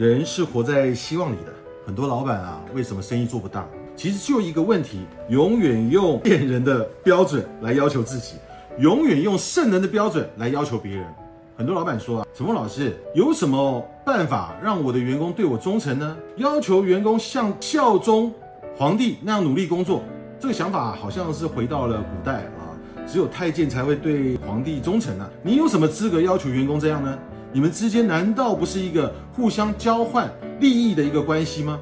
[0.00, 1.52] 人是活在希望里的。
[1.84, 3.66] 很多老板啊，为什么生意做不大？
[3.94, 8.36] 其实就一个问题，永远用骗人的标准来要求自己，
[8.78, 11.04] 永远用圣人的标准来要求别人。
[11.54, 16.16] 很多老板说啊，陈峰老师有什么办法让我的员工对我忠诚呢？
[16.36, 18.32] 要求员工像效忠
[18.78, 20.02] 皇帝那样努力工作，
[20.38, 22.72] 这个想法好像是回到了古代啊，
[23.06, 25.28] 只有太监才会对皇帝忠诚啊。
[25.42, 27.18] 你有什么资格要求员工这样呢？
[27.52, 30.30] 你们之间难道不是一个互相交换
[30.60, 31.80] 利益的一个关系吗？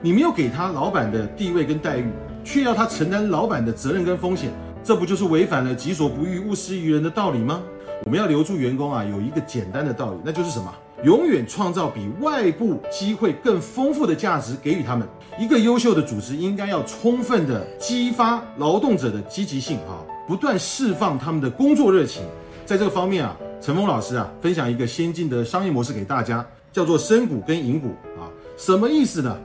[0.00, 2.06] 你没有给他老板的地位跟待遇，
[2.44, 4.50] 却要他承担老板的责任跟风险，
[4.84, 7.60] 这不就是违反了己所不欲，勿施于人的道理吗？
[8.04, 10.72] 我们要留住员工啊，有一个简单的道理，那就是什么？
[11.02, 15.04] 永远创造比外部机会更丰富的价值给予他们。
[15.36, 22.22] 一个优秀的组织应该要充分的激发劳动者的积极性啊，不断释放他们的工作热情。
[22.64, 27.88] 在这个方面啊，陈峰老师啊，分享一个先进的商业模式给大家，叫做深股跟银股
[28.18, 29.38] 啊，什么意思呢？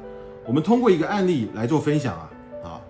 [0.45, 2.29] 我们通过一个案例来做分享啊。
[2.63, 2.81] 啊，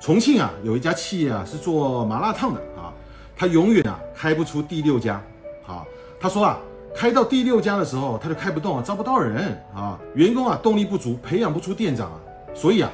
[0.00, 2.92] 重庆啊有一家企业啊是做麻辣烫的啊。
[3.36, 5.22] 他永远啊开不出第六家，
[5.66, 5.84] 啊，
[6.18, 6.58] 他说啊，
[6.94, 9.56] 开到第六家的时候，他就开不动啊，招不到人。
[9.72, 12.18] 啊，员工啊动力不足，培养不出店长啊，
[12.52, 12.90] 所以啊，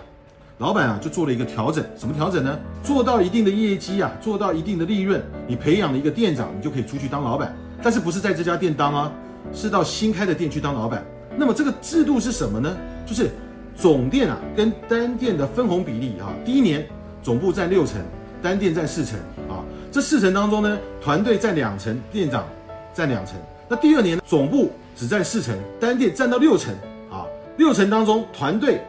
[0.59, 2.57] 老板啊就做了一个调整，什么调整呢？
[2.83, 7.53] 做到一定的业绩啊，做到一定的利润，你培养了一个店长，你就可以出去当老板，
[7.83, 9.13] 但是不是在这家店当啊，
[9.53, 11.05] 是到新开的店去当老板。
[11.37, 12.77] 那么这个制度是什么呢？
[13.05, 13.31] 就是
[13.75, 16.87] 总店啊跟单店的分红比例啊，第一年
[17.21, 18.01] 总部占六成，
[18.41, 19.59] 单店占四成啊。
[19.91, 22.47] 这四成当中呢，团队占两成，店长
[22.93, 23.35] 占两成。
[23.69, 26.73] 那第二年总部只占四成，单店占到六成
[27.11, 27.27] 啊。
[27.57, 28.81] 六成当中，团队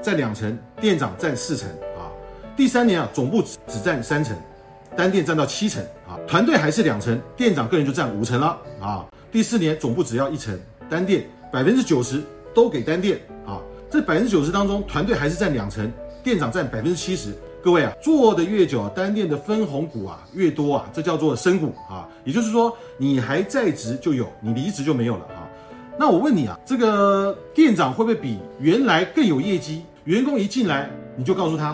[0.00, 2.10] 占两成，店长占四成啊。
[2.56, 4.36] 第三年啊，总部只只占三成，
[4.96, 6.18] 单店占到七成啊。
[6.26, 9.06] 团队还是两成，店长个人就占五成了啊。
[9.30, 10.58] 第四年总部只要一成，
[10.88, 12.22] 单店百分之九十
[12.54, 13.60] 都给单店啊。
[13.90, 15.90] 这百分之九十当中，团队还是占两成，
[16.22, 17.32] 店长占百分之七十。
[17.60, 22.08] 各位啊，做的越久，单店的分红股啊越多啊，这叫做深股啊。
[22.24, 25.26] 也就是说，你还在职就有，你离职就没有了。
[26.00, 29.82] 那我问你啊，这个店长会不会比原来更有业绩？
[30.04, 31.70] 员工一进来，你就告诉他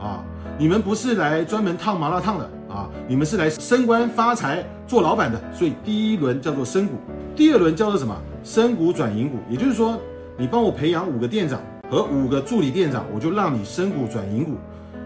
[0.00, 0.24] 啊，
[0.58, 5.40] 你们不是来专门烫麻辣烫的啊，你们是来升官发财做老板的。
[5.52, 6.94] 所以第一轮叫做升股，
[7.36, 8.20] 第二轮叫做什么？
[8.42, 9.38] 升股转银股。
[9.48, 9.96] 也就是说，
[10.36, 14.56] 你帮我培养五个店长和五个助理店长，我就让你升股转银股。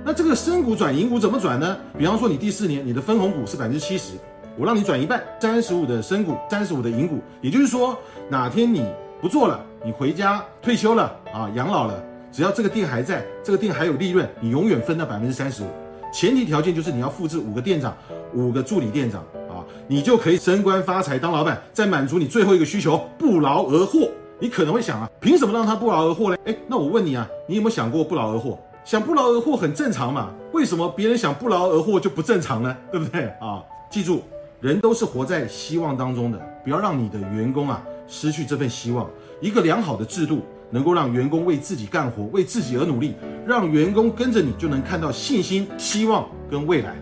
[0.03, 1.77] 那这个升股转银股怎么转呢？
[1.99, 4.15] 比方说你第四年你的分红股是百分之七十，
[4.57, 7.19] 我让你转一半，三十五的深股，三十五的银股。
[7.41, 7.97] 也就是说，
[8.29, 8.87] 哪天你
[9.21, 15.67] 不做了，你回家退休了啊，养老了，只要这个店还在，这个店还有利润，你永远分到百分之三十五。
[16.13, 17.97] 前提条件就是你要复制五个店长，
[18.33, 24.09] 五个助理店长啊，你就可以升官发财当老板，再满足你最后一个需求，不劳而获。
[24.39, 26.37] 你可能会想啊，凭什么让他不劳而获呢？
[26.45, 28.57] 哎，那我问你啊，你有没有想过不劳而获？
[28.85, 30.31] 想不劳而获很正常嘛？
[30.53, 32.77] 为什么别人想不劳而获就不正常呢？
[32.93, 33.63] 对不对啊？
[33.91, 34.23] 记住，
[34.65, 39.11] 人都是活在希望当中的，不要让你的员工啊失去这份希望。
[39.39, 43.15] 一个良好的制度能够让员工为自己干活，为自己而努力，
[43.47, 46.97] 让员工跟着你就能看到信心、希望跟未来。